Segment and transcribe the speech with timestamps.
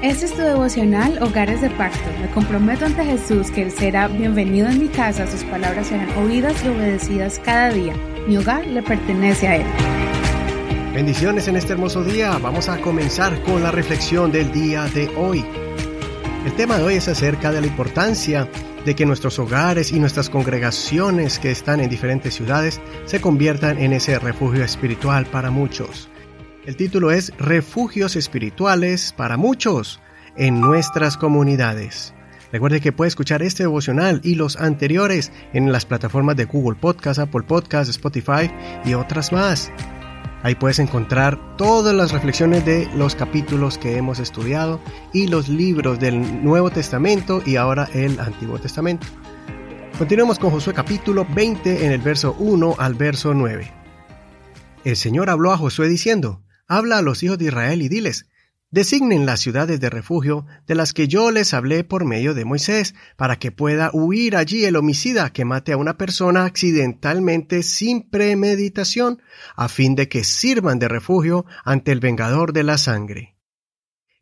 [0.00, 2.08] Este es tu devocional Hogares de Pacto.
[2.20, 6.54] Me comprometo ante Jesús que Él será bienvenido en mi casa, sus palabras serán oídas
[6.64, 7.94] y obedecidas cada día.
[8.28, 9.66] Mi hogar le pertenece a Él.
[10.94, 12.38] Bendiciones en este hermoso día.
[12.38, 15.44] Vamos a comenzar con la reflexión del día de hoy.
[16.46, 18.48] El tema de hoy es acerca de la importancia
[18.84, 23.92] de que nuestros hogares y nuestras congregaciones que están en diferentes ciudades se conviertan en
[23.92, 26.08] ese refugio espiritual para muchos.
[26.66, 30.00] El título es Refugios Espirituales para muchos
[30.36, 32.14] en nuestras comunidades.
[32.52, 37.20] Recuerde que puede escuchar este devocional y los anteriores en las plataformas de Google Podcast,
[37.20, 38.50] Apple Podcast, Spotify
[38.84, 39.70] y otras más.
[40.42, 44.80] Ahí puedes encontrar todas las reflexiones de los capítulos que hemos estudiado
[45.12, 49.06] y los libros del Nuevo Testamento y ahora el Antiguo Testamento.
[49.96, 53.72] Continuemos con Josué capítulo 20 en el verso 1 al verso 9.
[54.84, 58.26] El Señor habló a Josué diciendo, Habla a los hijos de Israel y diles,
[58.70, 62.94] Designen las ciudades de refugio de las que yo les hablé por medio de Moisés,
[63.16, 69.22] para que pueda huir allí el homicida que mate a una persona accidentalmente sin premeditación,
[69.56, 73.38] a fin de que sirvan de refugio ante el vengador de la sangre.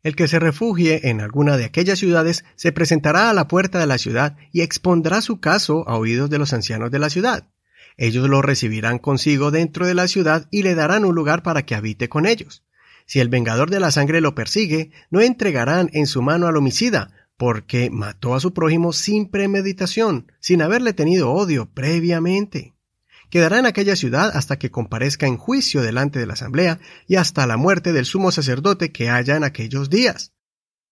[0.01, 3.87] El que se refugie en alguna de aquellas ciudades se presentará a la puerta de
[3.87, 7.49] la ciudad y expondrá su caso a oídos de los ancianos de la ciudad.
[7.97, 11.75] Ellos lo recibirán consigo dentro de la ciudad y le darán un lugar para que
[11.75, 12.63] habite con ellos.
[13.07, 17.11] Si el vengador de la sangre lo persigue, no entregarán en su mano al homicida,
[17.37, 22.75] porque mató a su prójimo sin premeditación, sin haberle tenido odio previamente.
[23.29, 27.47] Quedará en aquella ciudad hasta que comparezca en juicio delante de la asamblea y hasta
[27.47, 30.33] la muerte del sumo sacerdote que haya en aquellos días.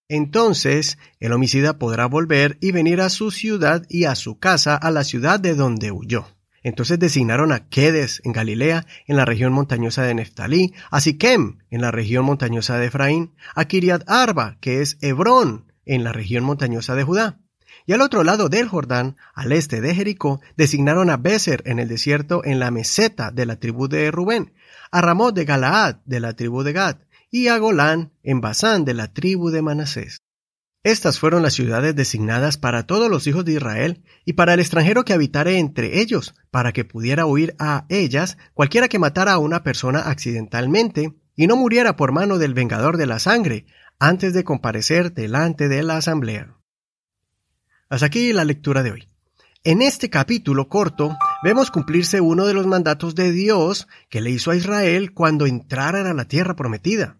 [0.07, 4.91] Entonces el homicida podrá volver y venir a su ciudad y a su casa a
[4.91, 6.34] la ciudad de donde huyó.
[6.65, 11.79] Entonces designaron a Quedes en Galilea, en la región montañosa de Neftalí, a Siquem, en
[11.79, 16.95] la región montañosa de Efraín, a Kiriat Arba, que es Hebrón, en la región montañosa
[16.95, 17.37] de Judá.
[17.85, 21.87] Y al otro lado del Jordán, al este de Jericó, designaron a Beser en el
[21.87, 24.55] desierto en la meseta de la tribu de Rubén,
[24.89, 26.97] a Ramot de Galaad de la tribu de Gad,
[27.29, 30.24] y a Golán en Basán de la tribu de Manasés.
[30.85, 35.03] Estas fueron las ciudades designadas para todos los hijos de Israel y para el extranjero
[35.03, 39.63] que habitare entre ellos, para que pudiera huir a ellas cualquiera que matara a una
[39.63, 43.65] persona accidentalmente y no muriera por mano del vengador de la sangre
[43.97, 46.55] antes de comparecer delante de la asamblea.
[47.89, 49.09] Hasta aquí la lectura de hoy.
[49.63, 54.51] En este capítulo corto vemos cumplirse uno de los mandatos de Dios que le hizo
[54.51, 57.17] a Israel cuando entraran a la tierra prometida.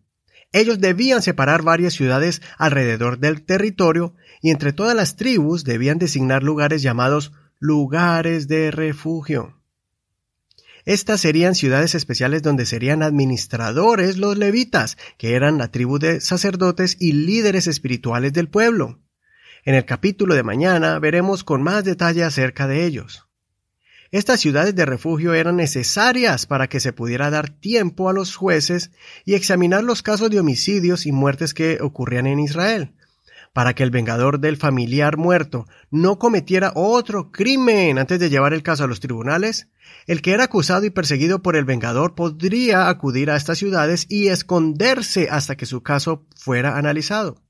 [0.56, 6.44] Ellos debían separar varias ciudades alrededor del territorio y entre todas las tribus debían designar
[6.44, 9.62] lugares llamados lugares de refugio.
[10.86, 16.96] Estas serían ciudades especiales donde serían administradores los levitas, que eran la tribu de sacerdotes
[17.02, 19.02] y líderes espirituales del pueblo.
[19.66, 23.28] En el capítulo de mañana veremos con más detalle acerca de ellos.
[24.16, 28.92] Estas ciudades de refugio eran necesarias para que se pudiera dar tiempo a los jueces
[29.26, 32.94] y examinar los casos de homicidios y muertes que ocurrían en Israel,
[33.52, 38.64] para que el vengador del familiar muerto no cometiera otro crimen antes de llevar el
[38.64, 39.68] caso a los tribunales,
[40.08, 44.30] el que era acusado y perseguido por el vengador podría acudir a estas ciudades y
[44.30, 47.45] esconderse hasta que su caso fuera analizado.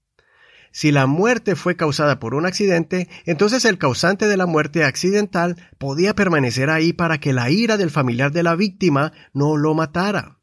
[0.72, 5.56] Si la muerte fue causada por un accidente, entonces el causante de la muerte accidental
[5.78, 10.40] podía permanecer ahí para que la ira del familiar de la víctima no lo matara.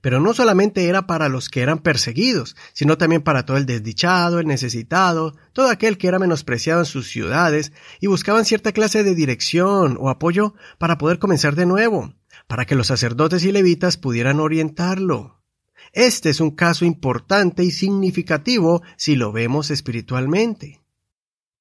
[0.00, 4.38] Pero no solamente era para los que eran perseguidos, sino también para todo el desdichado,
[4.38, 9.14] el necesitado, todo aquel que era menospreciado en sus ciudades y buscaban cierta clase de
[9.14, 12.14] dirección o apoyo para poder comenzar de nuevo,
[12.46, 15.39] para que los sacerdotes y levitas pudieran orientarlo.
[15.92, 20.80] Este es un caso importante y significativo si lo vemos espiritualmente.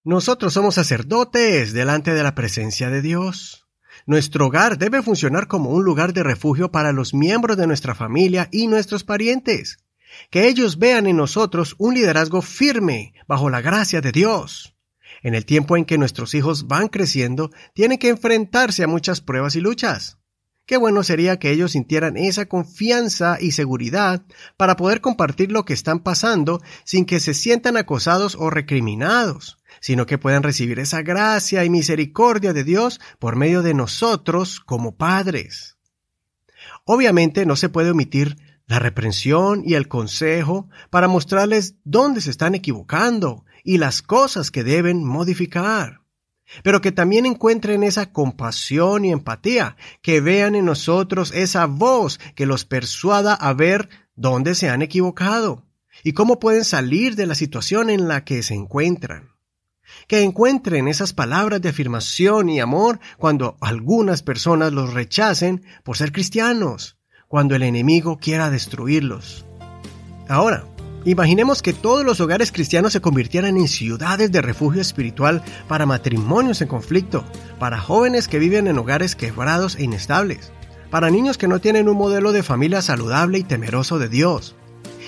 [0.03, 3.67] Nosotros somos sacerdotes delante de la presencia de Dios.
[4.05, 8.47] Nuestro hogar debe funcionar como un lugar de refugio para los miembros de nuestra familia
[8.51, 9.79] y nuestros parientes.
[10.29, 14.75] Que ellos vean en nosotros un liderazgo firme bajo la gracia de Dios.
[15.21, 19.55] En el tiempo en que nuestros hijos van creciendo, tienen que enfrentarse a muchas pruebas
[19.55, 20.18] y luchas.
[20.69, 24.21] Qué bueno sería que ellos sintieran esa confianza y seguridad
[24.55, 30.05] para poder compartir lo que están pasando sin que se sientan acosados o recriminados, sino
[30.05, 35.79] que puedan recibir esa gracia y misericordia de Dios por medio de nosotros como padres.
[36.85, 38.37] Obviamente no se puede omitir
[38.67, 44.63] la reprensión y el consejo para mostrarles dónde se están equivocando y las cosas que
[44.63, 45.98] deben modificar
[46.63, 52.45] pero que también encuentren esa compasión y empatía, que vean en nosotros esa voz que
[52.45, 55.65] los persuada a ver dónde se han equivocado,
[56.03, 59.29] y cómo pueden salir de la situación en la que se encuentran.
[60.07, 66.11] Que encuentren esas palabras de afirmación y amor cuando algunas personas los rechacen por ser
[66.11, 66.97] cristianos,
[67.27, 69.45] cuando el enemigo quiera destruirlos.
[70.27, 70.65] Ahora,
[71.05, 76.61] imaginemos que todos los hogares cristianos se convirtieran en ciudades de refugio espiritual para matrimonios
[76.61, 77.23] en conflicto,
[77.59, 80.51] para jóvenes que viven en hogares quebrados e inestables,
[80.89, 84.55] para niños que no tienen un modelo de familia saludable y temeroso de Dios,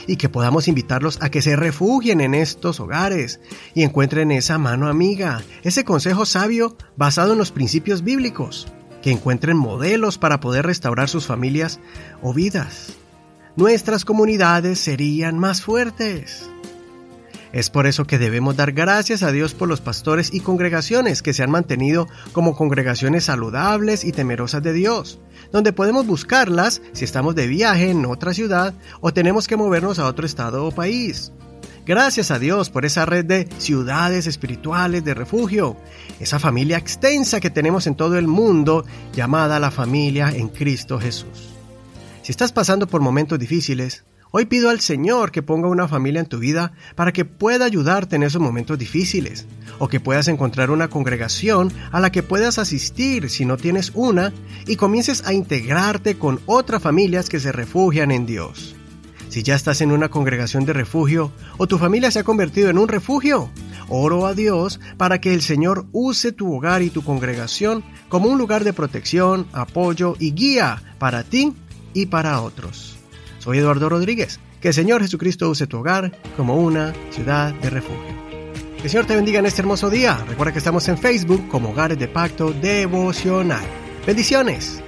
[0.08, 3.40] y que podamos invitarlos a que se refugien en estos hogares
[3.74, 8.68] y encuentren esa mano amiga, ese consejo sabio basado en los principios bíblicos,
[9.02, 11.80] que encuentren modelos para poder restaurar sus familias
[12.22, 12.94] o vidas.
[13.58, 16.50] Nuestras comunidades serían más fuertes.
[17.52, 21.34] Es por eso que debemos dar gracias a Dios por los pastores y congregaciones que
[21.34, 25.20] se han mantenido como congregaciones saludables y temerosas de Dios,
[25.52, 30.06] donde podemos buscarlas si estamos de viaje en otra ciudad o tenemos que movernos a
[30.06, 31.34] otro estado o país.
[31.86, 35.76] Gracias a Dios por esa red de ciudades espirituales de refugio,
[36.22, 41.61] esa familia extensa que tenemos en todo el mundo llamada la familia en Cristo Jesús.
[42.32, 46.28] Si estás pasando por momentos difíciles, Hoy pido al Señor que ponga una familia en
[46.28, 49.46] tu vida para que pueda ayudarte en esos momentos difíciles,
[49.80, 54.32] o que puedas encontrar una congregación a la que puedas asistir si no tienes una,
[54.66, 58.78] y comiences a integrarte con otras familias que se refugian en Dios.
[59.28, 62.78] Si ya estás en una congregación de refugio o tu familia se ha convertido en
[62.78, 63.50] un refugio,
[63.90, 68.38] oro a Dios para que el Señor use tu hogar y tu congregación como un
[68.38, 71.54] lugar de protección, apoyo y guía para ti
[71.94, 72.98] y para otros.
[73.40, 74.40] Soy Eduardo Rodríguez.
[74.62, 78.14] Que el Señor Jesucristo use tu hogar como una ciudad de refugio.
[78.78, 80.24] Que el Señor te bendiga en este hermoso día.
[80.28, 83.66] Recuerda que estamos en Facebook como Hogares de Pacto Devocional.
[84.06, 84.84] Bendiciones.